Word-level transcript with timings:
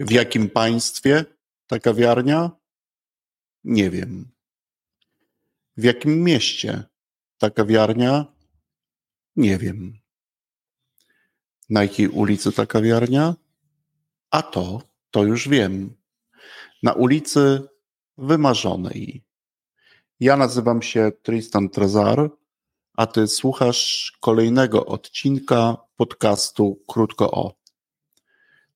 W 0.00 0.10
jakim 0.10 0.50
państwie 0.50 1.24
ta 1.66 1.78
kawiarnia? 1.78 2.50
Nie 3.64 3.90
wiem. 3.90 4.30
W 5.76 5.84
jakim 5.84 6.24
mieście 6.24 6.84
ta 7.38 7.50
kawiarnia? 7.50 8.26
Nie 9.36 9.58
wiem. 9.58 9.98
Na 11.70 11.82
jakiej 11.82 12.08
ulicy 12.08 12.52
ta 12.52 12.66
kawiarnia? 12.66 13.34
A 14.30 14.42
to, 14.42 14.82
to 15.10 15.24
już 15.24 15.48
wiem. 15.48 15.96
Na 16.82 16.92
ulicy 16.92 17.68
Wymarzonej. 18.18 19.24
Ja 20.20 20.36
nazywam 20.36 20.82
się 20.82 21.12
Tristan 21.22 21.68
Trezar, 21.68 22.30
a 22.96 23.06
ty 23.06 23.28
słuchasz 23.28 24.12
kolejnego 24.20 24.86
odcinka 24.86 25.76
podcastu 25.96 26.84
Krótko 26.88 27.30
o. 27.30 27.59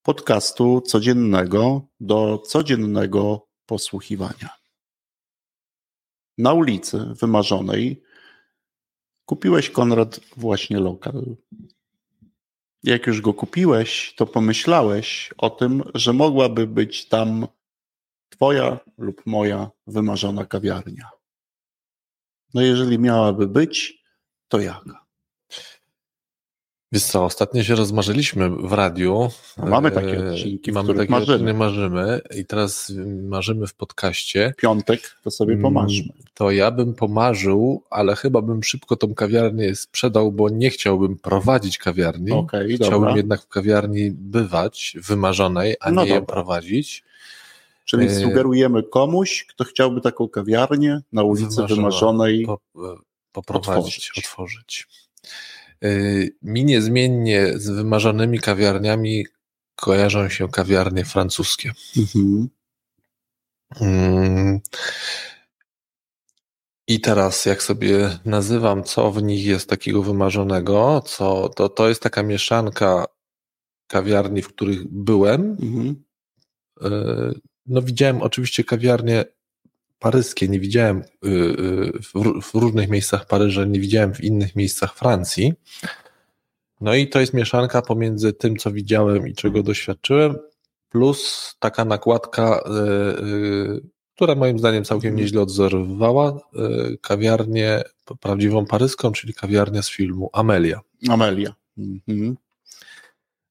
Podcastu 0.06 0.80
codziennego 0.80 1.88
do 2.00 2.38
codziennego 2.38 3.48
posłuchiwania. 3.66 4.50
Na 6.38 6.52
ulicy 6.52 6.98
Wymarzonej 7.20 8.02
kupiłeś, 9.24 9.70
Konrad, 9.70 10.20
właśnie 10.36 10.78
lokal. 10.78 11.36
Jak 12.82 13.06
już 13.06 13.20
go 13.20 13.34
kupiłeś, 13.34 14.14
to 14.16 14.26
pomyślałeś 14.26 15.30
o 15.38 15.50
tym, 15.50 15.82
że 15.94 16.12
mogłaby 16.12 16.66
być 16.66 17.08
tam 17.08 17.46
Twoja 18.28 18.80
lub 18.98 19.26
moja 19.26 19.70
wymarzona 19.86 20.46
kawiarnia. 20.46 21.10
No 22.54 22.62
jeżeli 22.62 22.98
miałaby 22.98 23.46
być, 23.46 24.04
to 24.48 24.60
jaka? 24.60 25.03
Wiesz 26.94 27.04
co, 27.04 27.24
ostatnio 27.24 27.62
się 27.62 27.74
rozmarzyliśmy 27.74 28.50
w 28.50 28.72
radiu. 28.72 29.30
No 29.58 29.66
mamy 29.66 29.90
takie 29.90 30.18
e, 30.18 30.32
odcinki, 30.32 30.72
w 30.72 30.74
mamy 30.74 30.94
takie 30.94 31.10
marzymy. 31.10 31.54
marzymy 31.54 32.20
i 32.36 32.46
teraz 32.46 32.92
marzymy 33.22 33.66
w 33.66 33.74
podcaście. 33.74 34.54
Piątek 34.56 35.16
to 35.24 35.30
sobie 35.30 35.52
mm, 35.52 35.62
pomarzymy. 35.62 36.08
To 36.34 36.50
ja 36.50 36.70
bym 36.70 36.94
pomarzył, 36.94 37.82
ale 37.90 38.16
chyba 38.16 38.42
bym 38.42 38.62
szybko 38.62 38.96
tą 38.96 39.14
kawiarnię 39.14 39.74
sprzedał, 39.74 40.32
bo 40.32 40.48
nie 40.48 40.70
chciałbym 40.70 41.18
prowadzić 41.18 41.78
kawiarni. 41.78 42.32
Okay, 42.32 42.68
Chciałbym 42.76 43.00
dobra. 43.00 43.16
jednak 43.16 43.42
w 43.42 43.48
kawiarni 43.48 44.10
bywać, 44.10 44.96
wymarzonej, 45.08 45.76
a 45.80 45.90
no 45.90 46.04
nie 46.04 46.10
ją 46.10 46.26
prowadzić. 46.26 47.04
Czyli 47.84 48.06
e, 48.06 48.20
sugerujemy 48.20 48.82
komuś, 48.82 49.46
kto 49.48 49.64
chciałby 49.64 50.00
taką 50.00 50.28
kawiarnię 50.28 51.00
na 51.12 51.22
ulicy 51.22 51.62
Wymarzonej 51.68 52.46
po, 52.46 52.60
e, 52.76 52.96
poprowadzić, 53.32 54.10
otworzyć. 54.10 54.18
otworzyć. 54.18 54.88
Mi 56.42 56.64
niezmiennie 56.64 57.58
z 57.58 57.70
wymarzonymi 57.70 58.38
kawiarniami 58.38 59.26
kojarzą 59.76 60.28
się 60.28 60.48
kawiarnie 60.48 61.04
francuskie. 61.04 61.72
Mhm. 61.96 62.48
Mm. 63.80 64.60
I 66.88 67.00
teraz, 67.00 67.46
jak 67.46 67.62
sobie 67.62 68.18
nazywam, 68.24 68.84
co 68.84 69.10
w 69.10 69.22
nich 69.22 69.44
jest 69.44 69.68
takiego 69.70 70.02
wymarzonego, 70.02 71.02
co, 71.06 71.48
to, 71.48 71.68
to 71.68 71.88
jest 71.88 72.02
taka 72.02 72.22
mieszanka 72.22 73.04
kawiarni, 73.86 74.42
w 74.42 74.48
których 74.48 74.88
byłem. 74.88 75.56
Mhm. 75.62 76.04
Y, 76.82 77.40
no, 77.66 77.82
widziałem 77.82 78.22
oczywiście 78.22 78.64
kawiarnie 78.64 79.24
paryskie, 80.04 80.48
nie 80.48 80.60
widziałem 80.60 80.98
y, 80.98 81.28
y, 81.28 81.92
w 82.42 82.54
różnych 82.54 82.88
miejscach 82.88 83.26
Paryża, 83.26 83.64
nie 83.64 83.80
widziałem 83.80 84.14
w 84.14 84.24
innych 84.24 84.56
miejscach 84.56 84.94
Francji. 84.94 85.52
No 86.80 86.94
i 86.94 87.08
to 87.08 87.20
jest 87.20 87.34
mieszanka 87.34 87.82
pomiędzy 87.82 88.32
tym, 88.32 88.56
co 88.56 88.70
widziałem 88.72 89.28
i 89.28 89.34
czego 89.34 89.62
doświadczyłem, 89.62 90.36
plus 90.88 91.54
taka 91.58 91.84
nakładka, 91.84 92.64
y, 93.18 93.80
która 94.14 94.34
moim 94.34 94.58
zdaniem 94.58 94.84
całkiem 94.84 95.08
mhm. 95.08 95.22
nieźle 95.22 95.42
odzorowywała 95.42 96.40
kawiarnię 97.00 97.82
prawdziwą 98.20 98.66
paryską, 98.66 99.12
czyli 99.12 99.34
kawiarnia 99.34 99.82
z 99.82 99.90
filmu 99.90 100.30
Amelia. 100.32 100.80
Amelia. 101.08 101.54
Mhm. 101.78 102.36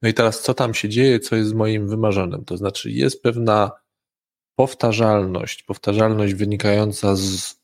No 0.02 0.10
i 0.10 0.14
teraz 0.14 0.42
co 0.42 0.54
tam 0.54 0.74
się 0.74 0.90
dzieje, 0.90 1.20
co 1.20 1.36
jest 1.36 1.54
moim 1.54 1.88
wymarzonym? 1.88 2.46
To 2.46 2.58
znaczy 2.58 2.92
jest 2.92 3.24
pewna 3.24 3.72
powtarzalność, 4.56 5.64
powtarzalność 5.64 6.34
wynikająca 6.34 7.16
z 7.16 7.64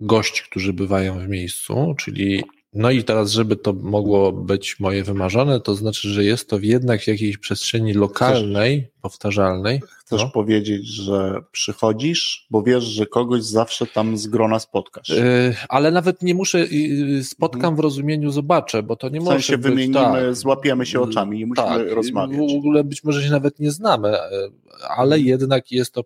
gości, 0.00 0.42
którzy 0.50 0.72
bywają 0.72 1.18
w 1.18 1.28
miejscu, 1.28 1.94
czyli 1.98 2.44
no 2.76 2.90
i 2.90 3.04
teraz, 3.04 3.30
żeby 3.30 3.56
to 3.56 3.72
mogło 3.72 4.32
być 4.32 4.80
moje 4.80 5.04
wymarzone, 5.04 5.60
to 5.60 5.74
znaczy, 5.74 6.08
że 6.08 6.24
jest 6.24 6.48
to 6.48 6.58
jednak 6.62 7.02
w 7.02 7.06
jakiejś 7.06 7.38
przestrzeni 7.38 7.92
lokalnej, 7.94 8.80
chcesz, 8.80 9.00
powtarzalnej. 9.02 9.80
Chcesz 9.98 10.22
no. 10.22 10.30
powiedzieć, 10.30 10.86
że 10.86 11.42
przychodzisz, 11.52 12.46
bo 12.50 12.62
wiesz, 12.62 12.84
że 12.84 13.06
kogoś 13.06 13.42
zawsze 13.42 13.86
tam 13.86 14.16
z 14.16 14.26
grona 14.26 14.58
spotkasz. 14.58 15.08
Yy, 15.08 15.54
ale 15.68 15.90
nawet 15.90 16.22
nie 16.22 16.34
muszę, 16.34 16.66
yy, 16.66 17.24
spotkam 17.24 17.58
mhm. 17.58 17.76
w 17.76 17.80
rozumieniu 17.80 18.30
zobaczę, 18.30 18.82
bo 18.82 18.96
to 18.96 19.08
nie 19.08 19.20
w 19.20 19.24
może 19.24 19.36
sensie 19.36 19.58
być, 19.58 19.66
wymienimy, 19.70 19.94
tak, 19.94 20.34
złapiemy 20.34 20.86
się 20.86 21.00
oczami 21.00 21.40
i 21.40 21.46
musimy 21.46 21.68
tak, 21.68 21.92
rozmawiać. 21.92 22.52
W 22.52 22.56
ogóle 22.56 22.84
być 22.84 23.04
może 23.04 23.22
się 23.22 23.30
nawet 23.30 23.60
nie 23.60 23.70
znamy, 23.70 24.08
yy, 24.08 24.52
ale 24.88 25.16
mhm. 25.16 25.26
jednak 25.26 25.72
jest 25.72 25.92
to 25.92 26.04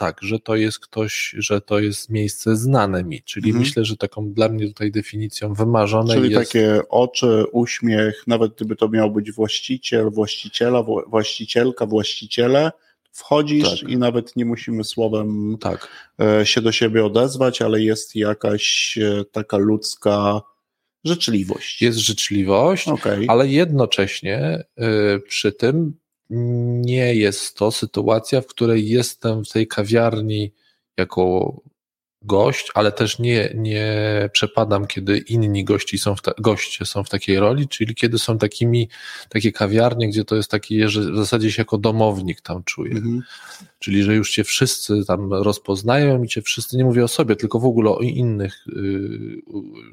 tak, 0.00 0.18
że 0.22 0.40
to 0.40 0.56
jest 0.56 0.78
ktoś, 0.78 1.34
że 1.38 1.60
to 1.60 1.78
jest 1.78 2.10
miejsce 2.10 2.56
znane 2.56 3.04
mi, 3.04 3.22
czyli 3.22 3.50
mhm. 3.50 3.64
myślę, 3.64 3.84
że 3.84 3.96
taką 3.96 4.32
dla 4.32 4.48
mnie 4.48 4.66
tutaj 4.66 4.90
definicją 4.90 5.54
wymarzone 5.54 6.14
czyli 6.14 6.30
jest... 6.30 6.52
Czyli 6.52 6.64
takie 6.64 6.88
oczy, 6.88 7.44
uśmiech, 7.52 8.26
nawet 8.26 8.54
gdyby 8.54 8.76
to 8.76 8.88
miał 8.88 9.10
być 9.10 9.32
właściciel, 9.32 10.10
właściciela, 10.10 10.84
właścicielka, 11.06 11.86
właściciele, 11.86 12.72
wchodzisz 13.12 13.80
tak. 13.80 13.90
i 13.90 13.98
nawet 13.98 14.36
nie 14.36 14.44
musimy 14.44 14.84
słowem 14.84 15.56
tak. 15.60 15.88
E, 16.20 16.46
się 16.46 16.60
do 16.60 16.72
siebie 16.72 17.04
odezwać, 17.04 17.62
ale 17.62 17.82
jest 17.82 18.16
jakaś 18.16 18.98
e, 18.98 19.24
taka 19.24 19.56
ludzka 19.56 20.42
życzliwość. 21.04 21.82
Jest 21.82 21.98
życzliwość, 21.98 22.88
okay. 22.88 23.24
ale 23.28 23.48
jednocześnie 23.48 24.64
e, 24.76 25.18
przy 25.18 25.52
tym 25.52 25.99
nie 26.30 27.14
jest 27.14 27.56
to 27.56 27.70
sytuacja, 27.70 28.40
w 28.40 28.46
której 28.46 28.88
jestem 28.88 29.44
w 29.44 29.48
tej 29.48 29.68
kawiarni 29.68 30.52
jako 30.96 31.56
gość, 32.22 32.70
ale 32.74 32.92
też 32.92 33.18
nie, 33.18 33.52
nie 33.54 33.88
przepadam, 34.32 34.86
kiedy 34.86 35.18
inni 35.18 35.64
gości 35.64 35.98
są 35.98 36.16
w 36.16 36.22
ta, 36.22 36.32
goście 36.38 36.86
są 36.86 37.04
w 37.04 37.08
takiej 37.08 37.38
roli, 37.38 37.68
czyli 37.68 37.94
kiedy 37.94 38.18
są 38.18 38.38
takimi, 38.38 38.88
takie 39.28 39.52
kawiarnie, 39.52 40.08
gdzie 40.08 40.24
to 40.24 40.36
jest 40.36 40.50
taki, 40.50 40.88
że 40.88 41.00
w 41.00 41.16
zasadzie 41.16 41.52
się 41.52 41.60
jako 41.60 41.78
domownik 41.78 42.40
tam 42.40 42.64
czuję. 42.64 42.92
Mhm. 42.92 43.22
Czyli, 43.78 44.02
że 44.02 44.14
już 44.14 44.30
cię 44.30 44.44
wszyscy 44.44 45.04
tam 45.06 45.32
rozpoznają 45.32 46.22
i 46.22 46.28
cię 46.28 46.42
wszyscy, 46.42 46.76
nie 46.76 46.84
mówię 46.84 47.04
o 47.04 47.08
sobie, 47.08 47.36
tylko 47.36 47.60
w 47.60 47.64
ogóle 47.64 47.90
o 47.90 48.00
innych, 48.00 48.64
yy, 48.66 49.42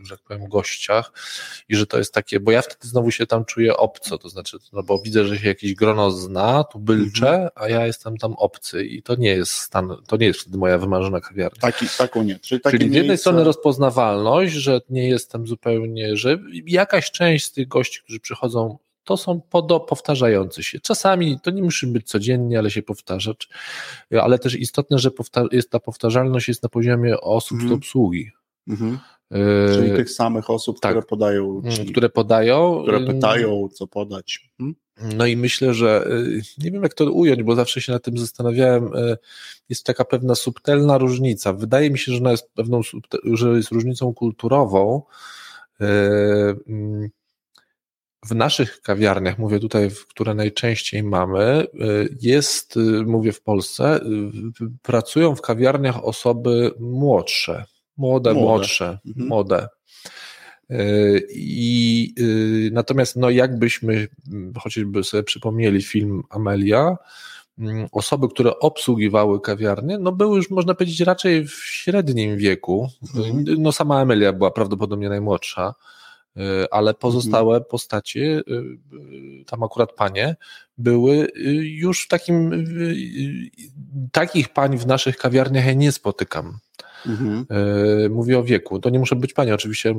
że 0.03 0.17
tak 0.17 0.25
powiem, 0.27 0.49
gościach 0.49 1.11
i 1.69 1.75
że 1.75 1.88
to 1.88 1.97
jest 1.97 2.13
takie, 2.13 2.39
bo 2.39 2.51
ja 2.51 2.61
wtedy 2.61 2.88
znowu 2.88 3.11
się 3.11 3.27
tam 3.27 3.45
czuję 3.45 3.77
obco, 3.77 4.17
to 4.17 4.29
znaczy, 4.29 4.57
no 4.73 4.83
bo 4.83 4.99
widzę, 4.99 5.25
że 5.25 5.38
się 5.38 5.47
jakieś 5.47 5.73
grono 5.73 6.11
zna, 6.11 6.63
tu 6.63 6.79
bylcze, 6.79 7.29
mhm. 7.29 7.49
a 7.55 7.69
ja 7.69 7.85
jestem 7.85 8.17
tam 8.17 8.33
obcy 8.33 8.85
i 8.85 9.03
to 9.03 9.15
nie 9.15 9.29
jest 9.29 9.51
stan, 9.51 9.95
to 10.07 10.17
nie 10.17 10.25
jest 10.27 10.39
wtedy 10.39 10.57
moja 10.57 10.77
wymarzona 10.77 11.21
kawiarnia. 11.21 11.61
Taki, 11.61 11.85
taką 11.97 12.16
Czyli, 12.41 12.61
Czyli 12.61 12.78
z 12.78 12.81
jednej 12.81 13.01
miejsce... 13.01 13.17
strony 13.17 13.44
rozpoznawalność, 13.44 14.53
że 14.53 14.81
nie 14.89 15.09
jestem 15.09 15.47
zupełnie, 15.47 16.16
że 16.16 16.39
jakaś 16.66 17.11
część 17.11 17.45
z 17.45 17.51
tych 17.51 17.67
gości, 17.67 18.00
którzy 18.03 18.19
przychodzą 18.19 18.78
to 19.03 19.17
są 19.17 19.41
powtarzające 19.88 20.63
się. 20.63 20.79
Czasami 20.79 21.39
to 21.39 21.51
nie 21.51 21.63
musi 21.63 21.88
być 21.88 22.07
codziennie, 22.07 22.59
ale 22.59 22.72
się 22.72 22.81
powtarza. 22.83 23.33
Ale 24.22 24.39
też 24.39 24.56
istotne, 24.56 25.00
że 25.00 25.11
jest 25.51 25.69
ta 25.69 25.79
powtarzalność 25.79 26.47
jest 26.47 26.63
na 26.63 26.69
poziomie 26.69 27.22
osób 27.22 27.57
mm. 27.57 27.69
z 27.69 27.72
obsługi. 27.72 28.31
Mm-hmm. 28.69 28.97
Czyli 29.73 29.91
tych 29.95 30.11
samych 30.11 30.50
osób, 30.50 30.79
tak. 30.79 30.91
które 30.91 31.06
podają. 31.06 31.61
Mm, 31.66 31.85
które 31.85 32.09
podają. 32.09 32.81
Które 32.83 33.06
pytają, 33.06 33.67
co 33.73 33.88
podać. 33.88 34.50
Hmm? 34.57 34.75
No 35.02 35.25
i 35.25 35.38
myślę, 35.38 35.74
że 35.74 36.07
y, 36.12 36.42
nie 36.57 36.71
wiem 36.71 36.83
jak 36.83 36.94
to 36.94 37.12
ująć, 37.12 37.44
bo 37.44 37.56
zawsze 37.56 37.81
się 37.81 37.92
nad 37.92 38.04
tym 38.04 38.18
zastanawiałem. 38.18 38.95
Y, 38.95 39.18
jest 39.69 39.86
taka 39.86 40.06
pewna 40.06 40.36
subtelna 40.36 40.98
różnica. 40.98 41.54
Wydaje 41.54 41.92
mi 41.92 42.00
się, 42.00 42.12
że 42.12 42.18
ona 42.18 42.31
jest 42.31 42.51
pewną, 42.54 42.81
że 43.24 43.50
jest 43.50 43.71
różnicą 43.71 44.13
kulturową. 44.13 45.01
Y, 45.81 45.86
mm, 46.68 47.10
w 48.25 48.36
naszych 48.36 48.81
kawiarniach, 48.81 49.39
mówię 49.39 49.60
tutaj, 49.60 49.89
które 50.10 50.33
najczęściej 50.33 51.04
mamy, 51.04 51.68
jest, 52.21 52.75
mówię 53.06 53.31
w 53.31 53.42
Polsce, 53.42 54.00
pracują 54.81 55.36
w 55.36 55.42
kawiarniach 55.42 56.06
osoby 56.06 56.71
młodsze, 56.80 57.66
młode, 57.98 58.33
młode. 58.33 58.48
młodsze, 58.48 59.00
mhm. 59.07 59.27
młode. 59.27 59.68
I 61.30 62.14
natomiast, 62.72 63.16
no, 63.16 63.30
jakbyśmy 63.30 64.08
chociażby 64.60 65.04
sobie 65.04 65.24
przypomnieli 65.24 65.81
film 65.81 66.24
Amelia, 66.30 66.98
osoby, 67.92 68.28
które 68.30 68.60
obsługiwały 68.60 69.42
kawiarnię, 69.42 69.98
no 69.98 70.12
były 70.12 70.38
już, 70.38 70.50
można 70.50 70.74
powiedzieć, 70.74 71.00
raczej 71.00 71.48
w 71.48 71.54
średnim 71.54 72.38
wieku. 72.38 72.90
Mhm. 73.18 73.46
No, 73.58 73.72
sama 73.72 74.00
Amelia 74.00 74.34
była 74.34 74.52
prawdopodobnie 74.52 75.10
najmłodsza 75.10 75.74
ale 76.72 76.94
pozostałe 76.94 77.56
mhm. 77.56 77.69
postacie, 77.69 78.42
tam 79.48 79.64
akurat 79.64 79.94
panie, 79.94 80.36
były 80.78 81.28
już 81.62 82.04
w 82.04 82.08
takim, 82.08 82.66
takich 84.12 84.50
pań 84.50 84.78
w 84.78 84.88
naszych 84.88 85.18
kawiarniach 85.18 85.66
ja 85.66 85.74
nie 85.74 85.92
spotykam. 85.92 86.58
Mhm. 87.07 87.45
E, 88.06 88.09
mówię 88.09 88.39
o 88.39 88.44
wieku. 88.44 88.80
To 88.80 88.89
nie 88.89 89.00
muszą 89.00 89.15
być 89.15 89.33
panie, 89.33 89.54
oczywiście 89.54 89.94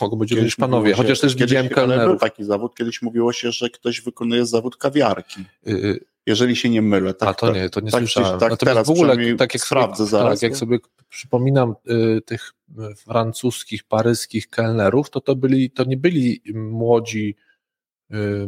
mogą 0.00 0.16
być 0.16 0.32
również 0.32 0.56
panowie, 0.56 0.90
się, 0.90 0.96
chociaż 0.96 1.20
też 1.20 1.36
widziałem 1.36 1.68
kelnerów. 1.68 2.06
Był 2.06 2.18
taki 2.18 2.44
zawód, 2.44 2.74
kiedyś 2.74 3.02
mówiło 3.02 3.32
się, 3.32 3.52
że 3.52 3.70
ktoś 3.70 4.00
wykonuje 4.00 4.46
zawód 4.46 4.76
kawiarki. 4.76 5.44
Y 5.66 6.04
jeżeli 6.26 6.56
się 6.56 6.70
nie 6.70 6.82
mylę. 6.82 7.14
Tak, 7.14 7.28
A 7.28 7.34
to 7.34 7.52
nie, 7.52 7.70
to 7.70 7.80
nie 7.80 7.90
tak, 7.90 8.00
słyszałem. 8.00 8.40
Tak, 8.40 8.56
teraz 8.56 8.86
w 8.86 8.90
ogóle, 8.90 9.36
tak 9.36 9.54
jak 9.54 9.62
sprawdzę 9.62 9.96
sobie, 9.96 10.08
zaraz. 10.08 10.40
Tak, 10.40 10.42
jak 10.42 10.56
sobie 10.56 10.78
przypominam 11.08 11.74
y, 11.90 12.20
tych 12.20 12.52
francuskich, 12.96 13.84
paryskich 13.84 14.48
kelnerów, 14.48 15.10
to 15.10 15.20
to 15.20 15.36
byli, 15.36 15.70
to 15.70 15.84
nie 15.84 15.96
byli 15.96 16.42
młodzi 16.54 17.28
Y, 17.28 17.51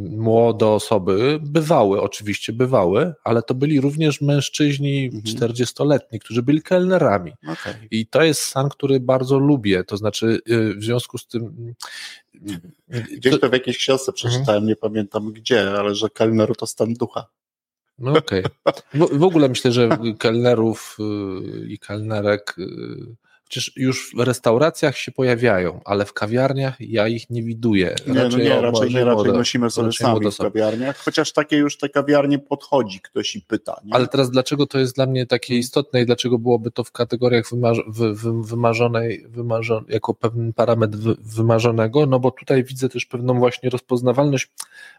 młode 0.01 0.67
osoby, 0.67 1.39
bywały 1.43 2.03
oczywiście, 2.03 2.53
bywały, 2.53 3.15
ale 3.25 3.43
to 3.43 3.55
byli 3.55 3.81
również 3.81 4.21
mężczyźni 4.21 5.11
mhm. 5.15 5.23
40-letni, 5.23 6.21
którzy 6.21 6.43
byli 6.43 6.63
kelnerami. 6.63 7.33
Okay. 7.43 7.75
I 7.91 8.07
to 8.07 8.23
jest 8.23 8.43
stan, 8.43 8.69
który 8.69 9.01
bardzo 9.01 9.39
lubię, 9.39 9.85
to 9.85 9.97
znaczy 9.97 10.41
y, 10.51 10.75
w 10.75 10.85
związku 10.85 11.19
z 11.19 11.27
tym... 11.27 11.75
Y, 12.95 13.17
Gdzieś 13.17 13.41
to 13.41 13.49
w 13.49 13.53
jakiejś 13.53 13.79
książce 13.79 14.13
przeczytałem, 14.13 14.49
mhm. 14.49 14.67
nie 14.67 14.77
pamiętam 14.77 15.33
gdzie, 15.33 15.71
ale 15.71 15.95
że 15.95 16.11
kelner 16.11 16.57
to 16.57 16.67
stan 16.67 16.95
ducha. 16.95 17.27
No 17.99 18.13
okej. 18.13 18.45
Okay. 18.65 18.83
W, 19.09 19.19
w, 19.19 19.23
ogóle 19.23 19.49
myślę, 19.49 19.73
że 19.73 19.89
kelnerów 20.19 20.99
i 21.69 21.79
kelnerek 21.79 22.57
Przecież 23.55 23.73
już 23.77 24.11
w 24.17 24.21
restauracjach 24.21 24.97
się 24.97 25.13
pojawiają, 25.13 25.81
ale 25.85 26.05
w 26.05 26.13
kawiarniach 26.13 26.81
ja 26.81 27.09
ich 27.09 27.31
nie 27.31 27.43
widuję. 27.43 27.95
Nie, 28.07 28.15
raczej, 28.15 28.39
no 28.39 28.45
nie, 28.45 28.61
raczej, 28.61 28.95
nie, 28.95 29.05
raczej 29.05 29.33
nosimy 29.33 29.71
sobie 29.71 29.87
raczej 29.87 30.07
sami 30.07 30.31
w 30.31 30.37
kawiarniach, 30.37 30.99
chociaż 30.99 31.33
takie 31.33 31.57
już 31.57 31.79
te 31.79 31.89
kawiarnie 31.89 32.39
podchodzi 32.39 33.01
ktoś 33.01 33.37
i 33.37 33.41
pyta. 33.41 33.81
Nie? 33.85 33.95
Ale 33.95 34.07
teraz 34.07 34.31
dlaczego 34.31 34.67
to 34.67 34.79
jest 34.79 34.95
dla 34.95 35.07
mnie 35.07 35.27
takie 35.27 35.47
hmm. 35.47 35.61
istotne 35.61 36.03
i 36.03 36.07
dlaczego 36.07 36.39
byłoby 36.39 36.71
to 36.71 36.85
w 36.85 36.93
kategoriach 36.93 37.51
wymarz 37.51 37.79
wy, 37.87 38.15
wy, 38.15 38.43
wymarzonej, 38.43 39.27
wymarzon, 39.29 39.85
jako 39.89 40.15
pewien 40.15 40.53
parametr 40.53 40.97
wy, 40.99 41.17
wymarzonego? 41.21 42.07
No 42.07 42.21
bo 42.21 42.31
tutaj 42.31 42.65
widzę 42.65 42.89
też 42.89 43.07
pewną 43.07 43.39
właśnie 43.39 43.71
rozpoznawalność. 43.71 44.51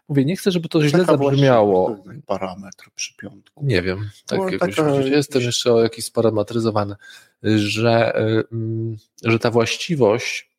Mówię, 0.08 0.24
nie 0.24 0.36
chcę, 0.36 0.50
żeby 0.50 0.68
to 0.68 0.88
źle 0.88 1.00
Taka 1.00 1.12
zabrzmiało. 1.12 1.96
Parametr 2.26 2.90
przy 2.94 3.16
piątku. 3.16 3.64
Nie 3.66 3.82
wiem, 3.82 4.10
tak 4.26 4.38
no, 4.38 4.48
jakoś, 4.48 4.76
taka... 4.76 4.90
jestem 4.94 5.42
jeszcze 5.42 5.70
jakiś 5.70 6.04
sparametryzowany 6.04 6.96
że, 7.46 8.14
mm, 8.52 8.96
że 9.24 9.38
ta 9.38 9.50
właściwość, 9.50 10.50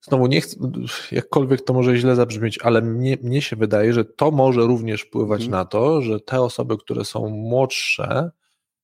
znowu 0.00 0.26
nie 0.26 0.40
chcę, 0.40 0.56
jakkolwiek 1.12 1.64
to 1.64 1.72
może 1.72 1.96
źle 1.96 2.16
zabrzmieć, 2.16 2.58
ale 2.62 2.82
mnie, 2.82 3.16
mnie 3.22 3.42
się 3.42 3.56
wydaje, 3.56 3.92
że 3.92 4.04
to 4.04 4.30
może 4.30 4.60
również 4.60 5.02
wpływać 5.02 5.42
mhm. 5.42 5.50
na 5.50 5.64
to, 5.64 6.02
że 6.02 6.20
te 6.20 6.40
osoby, 6.40 6.78
które 6.78 7.04
są 7.04 7.28
młodsze, 7.28 8.30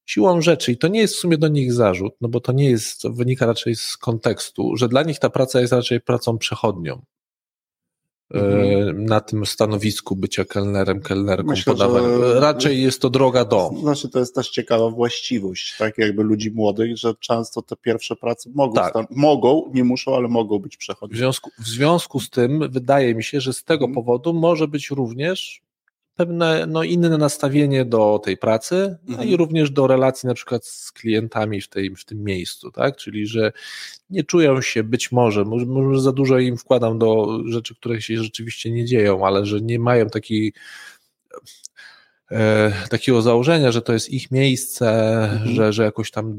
siłą 0.06 0.40
rzeczy, 0.40 0.72
i 0.72 0.76
to 0.76 0.88
nie 0.88 1.00
jest 1.00 1.14
w 1.14 1.18
sumie 1.18 1.38
do 1.38 1.48
nich 1.48 1.72
zarzut, 1.72 2.14
no 2.20 2.28
bo 2.28 2.40
to 2.40 2.52
nie 2.52 2.70
jest, 2.70 3.02
to 3.02 3.10
wynika 3.10 3.46
raczej 3.46 3.76
z 3.76 3.96
kontekstu, 3.96 4.76
że 4.76 4.88
dla 4.88 5.02
nich 5.02 5.18
ta 5.18 5.30
praca 5.30 5.60
jest 5.60 5.72
raczej 5.72 6.00
pracą 6.00 6.38
przechodnią. 6.38 7.02
Mhm. 8.30 8.88
E, 8.88 8.92
na 8.92 9.20
tym 9.20 9.46
stanowisku 9.46 10.16
bycia 10.16 10.44
kelnerem, 10.44 11.00
kelnerką 11.00 11.50
Myślę, 11.50 11.72
podawanym. 11.72 12.22
Raczej 12.22 12.82
jest 12.82 13.00
to 13.00 13.10
droga 13.10 13.44
do. 13.44 13.70
Znaczy, 13.80 14.08
to 14.08 14.18
jest 14.18 14.34
też 14.34 14.50
ciekawa 14.50 14.90
właściwość, 14.90 15.76
tak 15.78 15.98
jakby 15.98 16.22
ludzi 16.22 16.50
młodych, 16.50 16.96
że 16.96 17.14
często 17.20 17.62
te 17.62 17.76
pierwsze 17.76 18.16
prace 18.16 18.50
mogą, 18.54 18.74
tak. 18.74 18.90
stan- 18.90 19.06
mogą, 19.10 19.70
nie 19.74 19.84
muszą, 19.84 20.16
ale 20.16 20.28
mogą 20.28 20.58
być 20.58 20.76
przechodnie. 20.76 21.14
W 21.14 21.18
związku, 21.18 21.50
w 21.58 21.66
związku 21.66 22.20
z 22.20 22.30
tym 22.30 22.70
wydaje 22.70 23.14
mi 23.14 23.24
się, 23.24 23.40
że 23.40 23.52
z 23.52 23.64
tego 23.64 23.84
mhm. 23.84 23.94
powodu 23.94 24.34
może 24.34 24.68
być 24.68 24.90
również 24.90 25.63
pewne 26.16 26.66
no, 26.66 26.82
inne 26.82 27.18
nastawienie 27.18 27.84
do 27.84 28.20
tej 28.24 28.36
pracy, 28.36 28.96
no 29.08 29.12
mhm. 29.12 29.28
i 29.28 29.36
również 29.36 29.70
do 29.70 29.86
relacji 29.86 30.26
na 30.26 30.34
przykład 30.34 30.66
z 30.66 30.92
klientami 30.92 31.60
w, 31.60 31.68
tej, 31.68 31.96
w 31.96 32.04
tym 32.04 32.24
miejscu, 32.24 32.70
tak? 32.70 32.96
Czyli, 32.96 33.26
że 33.26 33.52
nie 34.10 34.24
czują 34.24 34.62
się 34.62 34.82
być 34.82 35.12
może, 35.12 35.44
może, 35.44 35.66
może 35.66 36.00
za 36.00 36.12
dużo 36.12 36.38
im 36.38 36.56
wkładam 36.56 36.98
do 36.98 37.40
rzeczy, 37.46 37.74
które 37.74 38.00
się 38.00 38.22
rzeczywiście 38.22 38.70
nie 38.70 38.84
dzieją, 38.84 39.26
ale 39.26 39.46
że 39.46 39.60
nie 39.60 39.78
mają 39.78 40.10
takiej 40.10 40.52
takiego 42.90 43.22
założenia, 43.22 43.72
że 43.72 43.82
to 43.82 43.92
jest 43.92 44.10
ich 44.10 44.30
miejsce, 44.30 45.14
mhm. 45.24 45.54
że, 45.54 45.72
że 45.72 45.84
jakoś 45.84 46.10
tam 46.10 46.36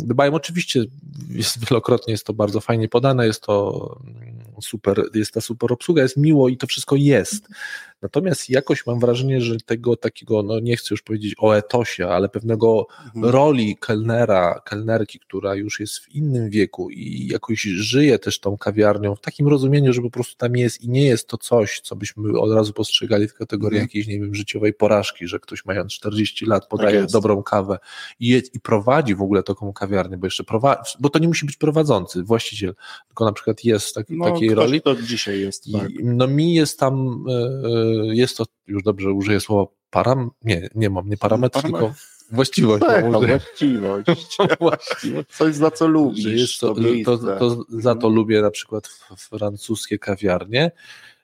dbają. 0.00 0.34
Oczywiście 0.34 0.84
jest, 1.30 1.70
wielokrotnie 1.70 2.12
jest 2.12 2.26
to 2.26 2.32
bardzo 2.32 2.60
fajnie 2.60 2.88
podane, 2.88 3.26
jest 3.26 3.42
to 3.42 3.98
super, 4.62 5.02
jest 5.14 5.34
ta 5.34 5.40
super 5.40 5.72
obsługa, 5.72 6.02
jest 6.02 6.16
miło 6.16 6.48
i 6.48 6.56
to 6.56 6.66
wszystko 6.66 6.96
jest. 6.96 7.48
Natomiast 8.02 8.50
jakoś 8.50 8.86
mam 8.86 9.00
wrażenie, 9.00 9.40
że 9.40 9.56
tego 9.66 9.96
takiego, 9.96 10.42
no 10.42 10.60
nie 10.60 10.76
chcę 10.76 10.88
już 10.90 11.02
powiedzieć 11.02 11.34
o 11.38 11.56
etosie, 11.56 12.08
ale 12.08 12.28
pewnego 12.28 12.86
mhm. 13.06 13.32
roli 13.34 13.76
kelnera, 13.80 14.60
kelnerki, 14.64 15.18
która 15.18 15.54
już 15.54 15.80
jest 15.80 15.98
w 15.98 16.14
innym 16.14 16.50
wieku 16.50 16.90
i 16.90 17.28
jakoś 17.32 17.60
żyje 17.60 18.18
też 18.18 18.40
tą 18.40 18.58
kawiarnią 18.58 19.14
w 19.14 19.20
takim 19.20 19.48
rozumieniu, 19.48 19.92
że 19.92 20.02
po 20.02 20.10
prostu 20.10 20.36
tam 20.36 20.56
jest 20.56 20.82
i 20.82 20.88
nie 20.88 21.06
jest 21.06 21.28
to 21.28 21.38
coś, 21.38 21.80
co 21.80 21.96
byśmy 21.96 22.40
od 22.40 22.52
razu 22.52 22.72
postrzegali 22.72 23.28
w 23.28 23.34
kategorii 23.34 23.78
mhm. 23.78 23.84
jakiejś, 23.84 24.06
nie 24.06 24.20
wiem, 24.20 24.34
życiowej 24.34 24.74
porażki, 24.74 25.26
że 25.26 25.40
ktoś 25.40 25.64
mając 25.64 25.92
40 25.92 26.46
lat 26.46 26.66
podaje 26.66 27.00
tak 27.00 27.10
dobrą 27.10 27.42
kawę 27.42 27.78
i, 28.20 28.28
je, 28.28 28.42
i 28.54 28.60
prowadzi 28.60 29.14
w 29.14 29.22
ogóle 29.22 29.42
taką 29.42 29.72
kawiarnię, 29.72 30.16
bo 30.16 30.26
jeszcze 30.26 30.44
prowadzi, 30.44 30.92
bo 31.00 31.10
to 31.10 31.18
nie 31.18 31.28
musi 31.28 31.46
być 31.46 31.56
prowadzący, 31.56 32.22
właściciel, 32.22 32.74
tylko 33.08 33.24
na 33.24 33.32
przykład 33.32 33.64
jest 33.64 33.94
taki, 33.94 34.16
no, 34.16 34.30
takiej 34.30 34.54
roli. 34.54 34.82
to 34.82 35.02
dzisiaj 35.02 35.40
jest, 35.40 35.72
tak. 35.72 35.90
I, 35.90 36.04
no 36.04 36.26
mi 36.26 36.54
jest 36.54 36.78
tam 36.78 37.24
yy, 37.28 37.87
jest 38.12 38.36
to, 38.36 38.44
już 38.66 38.82
dobrze 38.82 39.12
użyję 39.12 39.40
słowa 39.40 39.72
param, 39.90 40.30
nie, 40.44 40.68
nie 40.74 40.90
mam, 40.90 41.08
nie 41.08 41.16
parametr, 41.16 41.62
tylko 41.62 41.92
właściwość. 42.30 42.84
Tak, 42.84 43.10
właściwość. 43.10 44.06
właściwość. 44.60 45.28
Coś 45.38 45.54
za 45.54 45.70
co 45.70 45.86
lubisz. 45.86 46.58
To, 46.58 46.74
to, 47.04 47.18
to, 47.18 47.38
to, 47.38 47.64
za 47.68 47.94
to 47.94 48.08
lubię 48.08 48.42
na 48.42 48.50
przykład 48.50 48.88
francuskie 49.16 49.98
kawiarnie. 49.98 50.70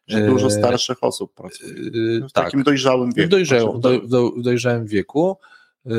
Że 0.06 0.26
dużo 0.26 0.46
e, 0.46 0.50
starszych 0.50 1.04
osób 1.04 1.34
pracuje. 1.34 1.72
W 2.28 2.32
tak, 2.32 2.44
takim 2.44 2.62
dojrzałym 2.62 3.12
wieku. 3.12 3.28
W 3.28 3.30
dojrzałym, 3.30 3.80
do, 3.80 4.00
do, 4.00 4.30
dojrzałym 4.36 4.86
wieku. 4.86 5.38
E, 5.86 5.90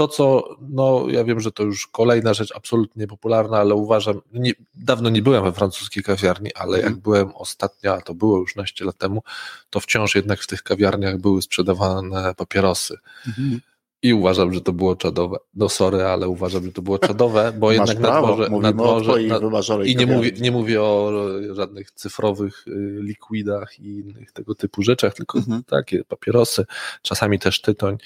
to, 0.00 0.08
co, 0.08 0.56
no 0.60 1.04
ja 1.08 1.24
wiem, 1.24 1.40
że 1.40 1.52
to 1.52 1.62
już 1.62 1.86
kolejna 1.86 2.34
rzecz 2.34 2.52
absolutnie 2.56 3.06
popularna, 3.06 3.58
ale 3.58 3.74
uważam, 3.74 4.20
nie, 4.32 4.52
dawno 4.74 5.10
nie 5.10 5.22
byłem 5.22 5.44
we 5.44 5.52
francuskiej 5.52 6.02
kawiarni, 6.02 6.54
ale 6.54 6.78
jak 6.78 6.86
mm. 6.86 7.00
byłem 7.00 7.30
ostatnio, 7.34 7.94
a 7.94 8.00
to 8.00 8.14
było 8.14 8.38
już 8.38 8.56
naście 8.56 8.84
lat 8.84 8.98
temu, 8.98 9.22
to 9.70 9.80
wciąż 9.80 10.14
jednak 10.14 10.40
w 10.40 10.46
tych 10.46 10.62
kawiarniach 10.62 11.18
były 11.18 11.42
sprzedawane 11.42 12.34
papierosy. 12.34 12.96
Mm. 13.38 13.60
I 14.02 14.14
uważam, 14.14 14.54
że 14.54 14.60
to 14.60 14.72
było 14.72 14.96
czadowe. 14.96 15.36
No 15.54 15.68
sorry, 15.68 16.02
ale 16.02 16.28
uważam, 16.28 16.64
że 16.64 16.72
to 16.72 16.82
było 16.82 16.98
czadowe, 16.98 17.52
bo 17.58 17.66
Masz 17.66 17.76
jednak 17.76 17.98
prawo, 17.98 18.36
na 18.60 18.72
dworze... 18.72 19.20
Na 19.20 19.38
dworze 19.38 19.78
na, 19.78 19.84
I 19.84 19.96
nie 19.96 20.06
mówię, 20.06 20.32
nie 20.40 20.50
mówię 20.50 20.82
o 20.82 21.12
żadnych 21.52 21.90
cyfrowych 21.90 22.64
y, 22.68 22.98
likwidach 23.02 23.78
i 23.80 23.98
innych 23.98 24.32
tego 24.32 24.54
typu 24.54 24.82
rzeczach, 24.82 25.14
tylko 25.14 25.38
mhm. 25.38 25.64
takie 25.64 26.04
papierosy, 26.04 26.66
czasami 27.02 27.38
też 27.38 27.60
tytoń. 27.60 27.98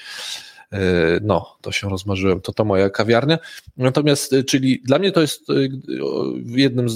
E, 0.74 1.20
no, 1.22 1.56
to 1.60 1.72
się 1.72 1.88
rozmarzyłem, 1.88 2.40
to 2.40 2.52
to 2.52 2.64
moja 2.64 2.90
kawiarnia. 2.90 3.38
Natomiast, 3.76 4.32
e, 4.32 4.44
czyli 4.44 4.82
dla 4.84 4.98
mnie 4.98 5.12
to 5.12 5.20
jest 5.20 5.50
e, 5.50 5.52
w 6.36 6.58
jednym 6.58 6.86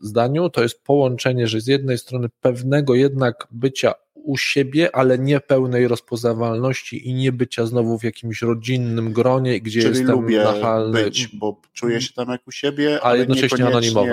zdaniu, 0.00 0.50
to 0.50 0.62
jest 0.62 0.84
połączenie, 0.84 1.46
że 1.46 1.60
z 1.60 1.66
jednej 1.66 1.98
strony 1.98 2.28
pewnego 2.40 2.94
jednak 2.94 3.48
bycia 3.50 3.94
u 4.26 4.36
siebie, 4.36 4.96
ale 4.96 5.18
nie 5.18 5.40
pełnej 5.40 5.88
rozpoznawalności 5.88 7.08
i 7.08 7.14
nie 7.14 7.32
bycia 7.32 7.66
znowu 7.66 7.98
w 7.98 8.04
jakimś 8.04 8.42
rodzinnym 8.42 9.12
gronie, 9.12 9.60
gdzie 9.60 9.80
Czyli 9.82 9.98
jestem 9.98 10.16
lubię 10.16 10.44
nachalny. 10.44 11.04
być, 11.04 11.28
bo 11.28 11.60
czuję 11.72 12.00
się 12.00 12.12
tam 12.12 12.28
jak 12.28 12.48
u 12.48 12.52
siebie, 12.52 13.00
ale 13.02 13.18
jednocześnie 13.18 13.66
anonimowy. 13.66 14.12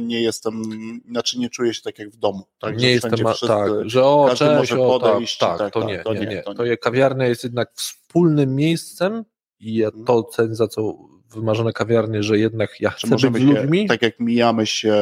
Nie 0.00 0.22
jestem, 0.22 0.62
znaczy 1.10 1.38
nie 1.38 1.50
czuję 1.50 1.74
się 1.74 1.82
tak 1.82 1.98
jak 1.98 2.10
w 2.10 2.16
domu. 2.16 2.42
Tak, 2.60 2.78
nie 2.78 2.90
jestem, 2.90 3.12
wszyscy, 3.12 3.46
tak, 3.46 3.70
że 3.84 4.04
o, 4.04 4.34
cześć, 4.36 4.72
o, 4.72 4.98
tak, 4.98 5.22
tak, 5.40 5.58
tak, 5.58 5.72
to, 5.72 5.84
nie, 5.84 5.98
to 5.98 6.14
nie, 6.14 6.20
nie, 6.20 6.26
nie. 6.26 6.42
To, 6.42 6.64
nie. 6.64 6.76
kawiarnia 6.76 7.26
jest 7.26 7.44
jednak 7.44 7.72
wspólnym 7.74 8.54
miejscem 8.54 9.24
i 9.60 9.74
ja 9.74 9.86
mhm. 9.86 10.04
to 10.04 10.22
cenię, 10.22 10.54
za 10.54 10.68
co 10.68 10.94
wymarzone 11.30 11.72
kawiarnie, 11.72 12.22
że 12.22 12.38
jednak 12.38 12.80
ja 12.80 12.90
chcę 12.90 13.30
być 13.30 13.42
ludźmi. 13.42 13.86
tak 13.86 14.02
jak 14.02 14.20
mijamy 14.20 14.66
się, 14.66 14.94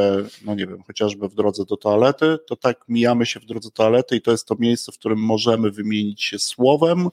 no 0.44 0.54
nie 0.54 0.66
wiem, 0.66 0.82
chociażby 0.86 1.28
w 1.28 1.34
drodze 1.34 1.64
do 1.64 1.76
toalety, 1.76 2.38
to 2.46 2.56
tak 2.56 2.84
mijamy 2.88 3.26
się 3.26 3.40
w 3.40 3.44
drodze 3.44 3.68
do 3.68 3.74
toalety 3.74 4.16
i 4.16 4.20
to 4.22 4.30
jest 4.30 4.46
to 4.46 4.56
miejsce, 4.58 4.92
w 4.92 4.98
którym 4.98 5.18
możemy 5.18 5.70
wymienić 5.70 6.24
się 6.24 6.38
słowem, 6.38 7.08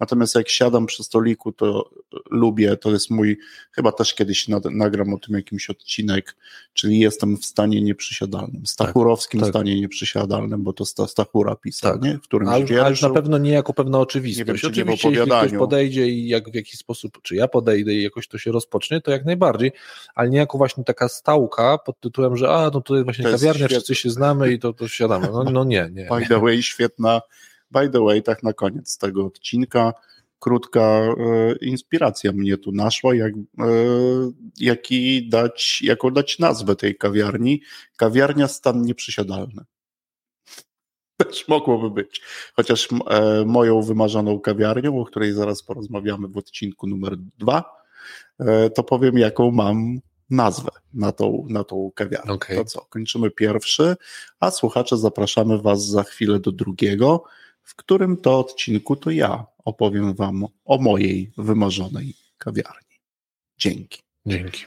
Natomiast 0.00 0.34
jak 0.34 0.48
siadam 0.48 0.86
przy 0.86 1.04
stoliku, 1.04 1.52
to 1.52 1.90
lubię, 2.30 2.76
to 2.76 2.90
jest 2.90 3.10
mój, 3.10 3.38
chyba 3.72 3.92
też 3.92 4.14
kiedyś 4.14 4.48
nagram 4.70 5.14
o 5.14 5.18
tym 5.18 5.36
jakimś 5.36 5.70
odcinek, 5.70 6.36
czyli 6.72 6.98
jestem 6.98 7.36
w 7.36 7.44
stanie 7.44 7.82
nieprzysiadalnym, 7.82 8.66
stachurowskim 8.66 9.40
tak, 9.40 9.46
tak. 9.46 9.52
stanie 9.52 9.80
nieprzysiadalnym, 9.80 10.62
bo 10.62 10.72
to 10.72 10.84
Stachura 11.06 11.56
pisał, 11.56 11.92
tak. 11.92 12.02
nie? 12.02 12.18
w 12.18 12.20
którym 12.20 12.48
ale, 12.48 12.84
ale 12.84 12.96
na 13.02 13.10
pewno 13.10 13.38
nie 13.38 13.50
jako 13.50 13.72
pewna 13.72 13.98
oczywistość. 13.98 14.38
Nie 14.38 14.44
wiem, 14.44 14.56
Oczywiście, 14.56 15.10
jeśli 15.10 15.26
ktoś 15.26 15.52
podejdzie 15.52 16.08
i 16.08 16.28
jak 16.28 16.50
w 16.50 16.54
jakiś 16.54 16.78
sposób, 16.78 17.22
czy 17.22 17.34
ja 17.34 17.48
podejdę 17.48 17.94
i 17.94 18.02
jakoś 18.02 18.28
to 18.28 18.38
się 18.38 18.52
rozpocznie, 18.52 19.00
to 19.00 19.10
jak 19.10 19.24
najbardziej, 19.24 19.72
ale 20.14 20.30
nie 20.30 20.38
jako 20.38 20.58
właśnie 20.58 20.84
taka 20.84 21.08
stałka 21.08 21.78
pod 21.78 22.00
tytułem, 22.00 22.36
że 22.36 22.50
a, 22.50 22.70
no 22.74 22.80
tutaj 22.80 23.04
właśnie 23.04 23.24
to 23.24 23.30
kawiarnia, 23.30 23.68
wszyscy 23.68 23.94
się 23.94 24.10
znamy 24.10 24.52
i 24.52 24.58
to, 24.58 24.72
to 24.72 24.88
siadamy. 24.88 25.28
No, 25.32 25.44
no 25.44 25.64
nie, 25.64 25.90
nie. 25.92 26.06
By 26.06 26.26
the 26.26 26.40
way, 26.40 26.62
świetna 26.62 27.20
By 27.70 27.90
the 27.90 28.00
way, 28.00 28.22
tak 28.22 28.42
na 28.42 28.52
koniec 28.52 28.98
tego 28.98 29.26
odcinka, 29.26 29.92
krótka 30.38 30.80
e, 30.80 31.14
inspiracja 31.60 32.32
mnie 32.32 32.58
tu 32.58 32.72
naszła, 32.72 33.14
jak, 33.14 33.32
e, 33.34 33.66
jaki 34.60 35.28
dać, 35.28 35.82
jaką 35.82 36.10
dać 36.10 36.38
nazwę 36.38 36.76
tej 36.76 36.96
kawiarni. 36.96 37.62
Kawiarnia 37.96 38.48
stan 38.48 38.82
nieprzysiadalny. 38.82 39.64
Też 41.16 41.48
mogłoby 41.48 41.90
być. 41.90 42.22
Chociaż 42.54 42.88
e, 43.10 43.44
moją 43.46 43.82
wymarzoną 43.82 44.40
kawiarnią, 44.40 45.00
o 45.00 45.04
której 45.04 45.32
zaraz 45.32 45.62
porozmawiamy 45.62 46.28
w 46.28 46.36
odcinku 46.36 46.86
numer 46.86 47.16
dwa, 47.16 47.78
to 48.74 48.84
powiem, 48.84 49.18
jaką 49.18 49.50
mam 49.50 50.00
nazwę 50.30 50.70
na 50.94 51.12
tą, 51.12 51.46
na 51.48 51.64
tą 51.64 51.90
kawiarnię. 51.94 52.32
Okay. 52.32 52.56
To 52.56 52.64
co, 52.64 52.80
kończymy 52.80 53.30
pierwszy, 53.30 53.96
a 54.40 54.50
słuchacze 54.50 54.96
zapraszamy 54.96 55.58
Was 55.58 55.86
za 55.86 56.02
chwilę 56.02 56.40
do 56.40 56.52
drugiego 56.52 57.24
w 57.68 57.74
którym 57.76 58.16
to 58.16 58.38
odcinku 58.38 58.96
to 58.96 59.10
ja 59.10 59.46
opowiem 59.64 60.14
Wam 60.14 60.44
o 60.64 60.78
mojej 60.78 61.32
wymarzonej 61.36 62.14
kawiarni. 62.38 62.96
Dzięki. 63.58 64.02
Dzięki. 64.26 64.64